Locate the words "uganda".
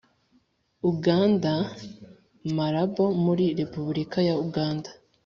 0.91-1.53, 4.45-4.89